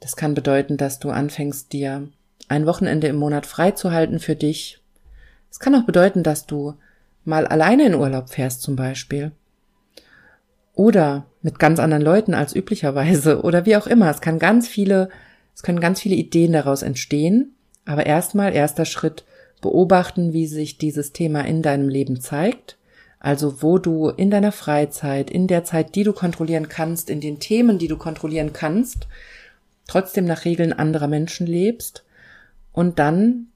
[0.00, 2.08] Das kann bedeuten, dass du anfängst, dir
[2.48, 4.80] ein Wochenende im Monat freizuhalten für dich.
[5.50, 6.76] Es kann auch bedeuten, dass du
[7.26, 9.32] mal alleine in Urlaub fährst zum Beispiel.
[10.72, 14.08] Oder mit ganz anderen Leuten als üblicherweise oder wie auch immer.
[14.08, 15.10] Es kann ganz viele,
[15.54, 17.54] es können ganz viele Ideen daraus entstehen.
[17.84, 19.24] Aber erstmal, erster Schritt,
[19.60, 22.78] beobachten, wie sich dieses Thema in deinem Leben zeigt.
[23.24, 27.40] Also wo du in deiner Freizeit, in der Zeit, die du kontrollieren kannst, in den
[27.40, 29.08] Themen, die du kontrollieren kannst,
[29.86, 32.04] trotzdem nach Regeln anderer Menschen lebst
[32.72, 33.46] und dann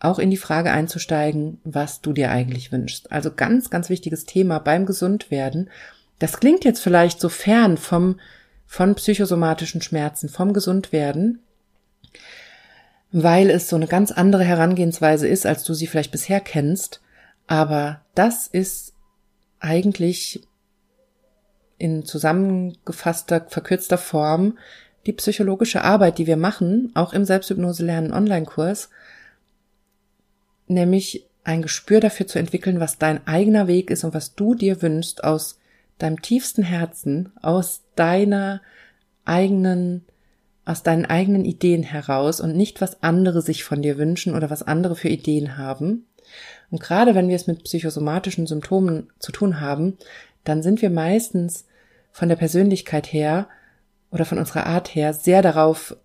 [0.00, 3.10] auch in die Frage einzusteigen, was du dir eigentlich wünschst.
[3.10, 5.70] Also ganz, ganz wichtiges Thema beim Gesundwerden.
[6.18, 8.20] Das klingt jetzt vielleicht so fern vom,
[8.66, 11.40] von psychosomatischen Schmerzen, vom Gesundwerden
[13.12, 17.00] weil es so eine ganz andere Herangehensweise ist, als du sie vielleicht bisher kennst.
[17.50, 18.94] Aber das ist
[19.58, 20.46] eigentlich
[21.78, 24.56] in zusammengefasster, verkürzter Form
[25.06, 28.88] die psychologische Arbeit, die wir machen, auch im Selbsthypnose lernen Online-Kurs,
[30.68, 34.80] nämlich ein Gespür dafür zu entwickeln, was dein eigener Weg ist und was du dir
[34.80, 35.58] wünschst aus
[35.98, 38.60] deinem tiefsten Herzen, aus deiner
[39.24, 40.04] eigenen
[40.64, 44.62] aus deinen eigenen Ideen heraus und nicht, was andere sich von dir wünschen oder was
[44.62, 46.06] andere für Ideen haben.
[46.70, 49.98] Und gerade wenn wir es mit psychosomatischen Symptomen zu tun haben,
[50.44, 51.66] dann sind wir meistens
[52.12, 53.48] von der Persönlichkeit her
[54.10, 55.96] oder von unserer Art her sehr darauf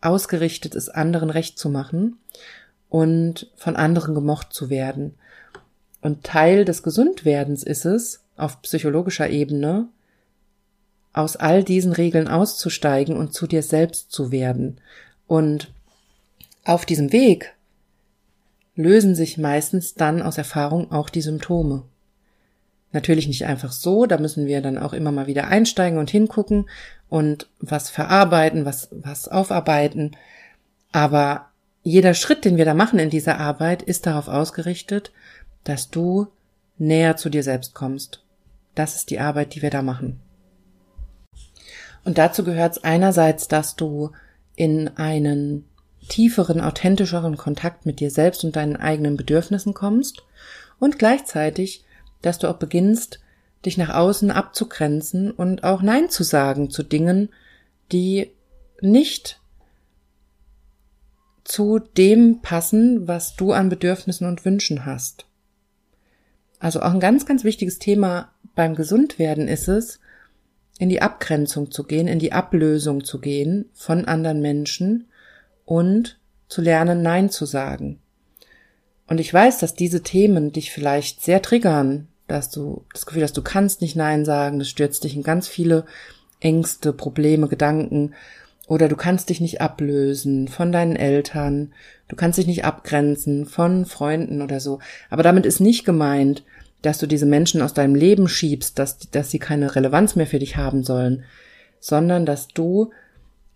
[0.00, 2.18] ausgerichtet, es anderen recht zu machen
[2.88, 5.14] und von anderen gemocht zu werden.
[6.00, 9.88] Und Teil des Gesundwerdens ist es, auf psychologischer Ebene,
[11.12, 14.80] aus all diesen Regeln auszusteigen und zu dir selbst zu werden.
[15.26, 15.72] Und
[16.64, 17.54] auf diesem Weg
[18.78, 21.82] lösen sich meistens dann aus Erfahrung auch die Symptome.
[22.92, 26.70] Natürlich nicht einfach so, da müssen wir dann auch immer mal wieder einsteigen und hingucken
[27.08, 30.12] und was verarbeiten, was, was aufarbeiten.
[30.92, 31.48] Aber
[31.82, 35.10] jeder Schritt, den wir da machen in dieser Arbeit, ist darauf ausgerichtet,
[35.64, 36.28] dass du
[36.78, 38.22] näher zu dir selbst kommst.
[38.76, 40.20] Das ist die Arbeit, die wir da machen.
[42.04, 44.12] Und dazu gehört es einerseits, dass du
[44.54, 45.64] in einen
[46.08, 50.22] tieferen, authentischeren Kontakt mit dir selbst und deinen eigenen Bedürfnissen kommst
[50.78, 51.84] und gleichzeitig,
[52.22, 53.20] dass du auch beginnst,
[53.64, 57.30] dich nach außen abzugrenzen und auch Nein zu sagen zu Dingen,
[57.92, 58.30] die
[58.80, 59.40] nicht
[61.44, 65.26] zu dem passen, was du an Bedürfnissen und Wünschen hast.
[66.58, 69.98] Also auch ein ganz, ganz wichtiges Thema beim Gesundwerden ist es,
[70.78, 75.07] in die Abgrenzung zu gehen, in die Ablösung zu gehen von anderen Menschen
[75.68, 78.00] und zu lernen, Nein zu sagen.
[79.06, 83.36] Und ich weiß, dass diese Themen dich vielleicht sehr triggern, dass du das Gefühl hast,
[83.36, 85.84] du kannst nicht Nein sagen, das stürzt dich in ganz viele
[86.40, 88.14] Ängste, Probleme, Gedanken,
[88.66, 91.72] oder du kannst dich nicht ablösen von deinen Eltern,
[92.08, 94.78] du kannst dich nicht abgrenzen von Freunden oder so.
[95.10, 96.44] Aber damit ist nicht gemeint,
[96.80, 100.38] dass du diese Menschen aus deinem Leben schiebst, dass, dass sie keine Relevanz mehr für
[100.38, 101.24] dich haben sollen,
[101.80, 102.90] sondern dass du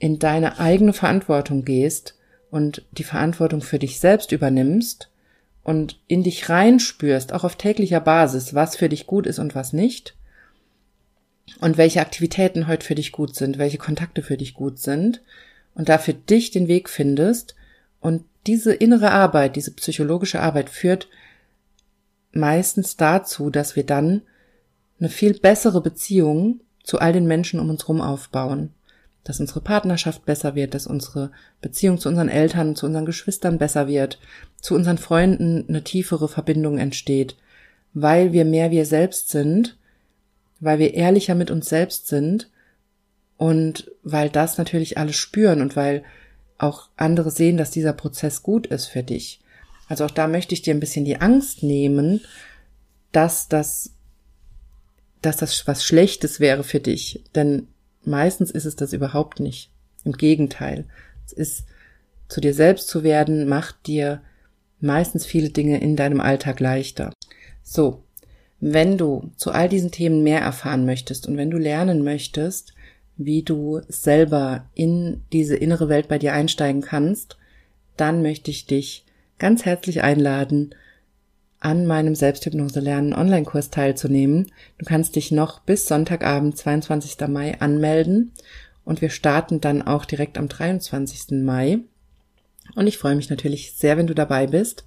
[0.03, 2.17] in deine eigene Verantwortung gehst
[2.51, 5.09] und die Verantwortung für dich selbst übernimmst
[5.63, 9.73] und in dich reinspürst, auch auf täglicher Basis, was für dich gut ist und was
[9.73, 10.17] nicht
[11.61, 15.23] und welche Aktivitäten heute für dich gut sind, welche Kontakte für dich gut sind
[15.77, 17.55] und da für dich den Weg findest
[18.01, 21.07] und diese innere Arbeit, diese psychologische Arbeit führt
[22.33, 24.23] meistens dazu, dass wir dann
[24.99, 28.75] eine viel bessere Beziehung zu all den Menschen um uns herum aufbauen.
[29.25, 31.31] Dass unsere Partnerschaft besser wird, dass unsere
[31.61, 34.19] Beziehung zu unseren Eltern, zu unseren Geschwistern besser wird,
[34.61, 37.37] zu unseren Freunden eine tiefere Verbindung entsteht,
[37.95, 39.79] weil wir mehr wir selbst sind,
[40.61, 42.51] weil wir ehrlicher mit uns selbst sind
[43.37, 46.05] und weil das natürlich alle spüren und weil
[46.59, 49.41] auch andere sehen, dass dieser Prozess gut ist für dich.
[49.89, 52.21] Also auch da möchte ich dir ein bisschen die Angst nehmen,
[53.11, 53.91] dass das,
[55.21, 57.25] dass das was Schlechtes wäre für dich.
[57.35, 57.69] Denn
[58.05, 59.71] meistens ist es das überhaupt nicht.
[60.05, 60.85] Im Gegenteil.
[61.27, 61.65] Es ist,
[62.29, 64.21] zu dir selbst zu werden, macht dir
[64.81, 67.13] meistens viele Dinge in deinem Alltag leichter.
[67.63, 68.03] So.
[68.65, 72.75] Wenn du zu all diesen Themen mehr erfahren möchtest und wenn du lernen möchtest,
[73.17, 77.39] wie du selber in diese innere Welt bei dir einsteigen kannst,
[77.97, 79.05] dann möchte ich dich
[79.39, 80.75] ganz herzlich einladen,
[81.63, 84.51] an meinem Selbsthypnose lernen Online-Kurs teilzunehmen.
[84.79, 87.29] Du kannst dich noch bis Sonntagabend, 22.
[87.29, 88.33] Mai anmelden
[88.85, 91.43] und wir starten dann auch direkt am 23.
[91.43, 91.79] Mai.
[92.75, 94.85] Und ich freue mich natürlich sehr, wenn du dabei bist.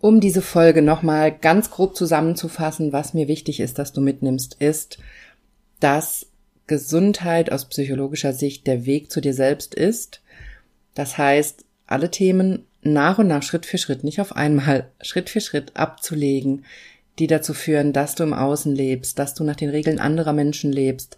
[0.00, 4.98] Um diese Folge nochmal ganz grob zusammenzufassen, was mir wichtig ist, dass du mitnimmst, ist,
[5.80, 6.26] dass
[6.66, 10.22] Gesundheit aus psychologischer Sicht der Weg zu dir selbst ist.
[10.94, 15.40] Das heißt, alle Themen nach und nach Schritt für Schritt, nicht auf einmal, Schritt für
[15.40, 16.64] Schritt abzulegen,
[17.18, 20.72] die dazu führen, dass du im Außen lebst, dass du nach den Regeln anderer Menschen
[20.72, 21.16] lebst,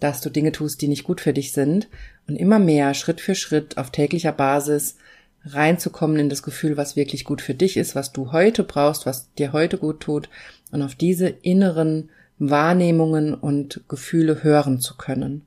[0.00, 1.88] dass du Dinge tust, die nicht gut für dich sind
[2.26, 4.96] und immer mehr Schritt für Schritt auf täglicher Basis
[5.44, 9.32] reinzukommen in das Gefühl, was wirklich gut für dich ist, was du heute brauchst, was
[9.34, 10.28] dir heute gut tut
[10.70, 15.46] und auf diese inneren Wahrnehmungen und Gefühle hören zu können.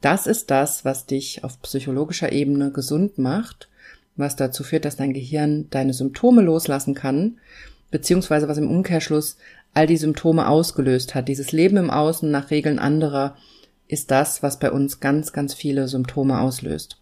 [0.00, 3.69] Das ist das, was dich auf psychologischer Ebene gesund macht,
[4.20, 7.38] was dazu führt, dass dein Gehirn deine Symptome loslassen kann,
[7.90, 9.36] beziehungsweise was im Umkehrschluss
[9.74, 11.28] all die Symptome ausgelöst hat.
[11.28, 13.36] Dieses Leben im Außen nach Regeln anderer
[13.88, 16.98] ist das, was bei uns ganz, ganz viele Symptome auslöst.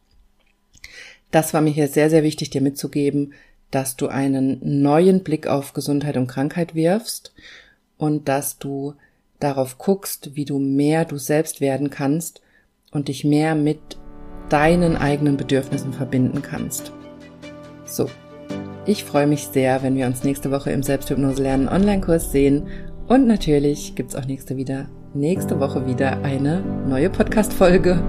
[1.31, 3.35] Das war mir hier sehr, sehr wichtig, dir mitzugeben,
[3.71, 7.35] dass du einen neuen Blick auf Gesundheit und Krankheit wirfst
[7.99, 8.95] und dass du
[9.39, 12.41] darauf guckst, wie du mehr du selbst werden kannst
[12.91, 13.99] und dich mehr mit
[14.49, 16.93] deinen eigenen Bedürfnissen verbinden kannst.
[17.89, 18.07] So,
[18.85, 22.69] ich freue mich sehr, wenn wir uns nächste Woche im Selbsthypnose lernen Online-Kurs sehen
[23.07, 28.03] und natürlich gibt's auch nächste wieder nächste Woche wieder eine neue Podcast-Folge.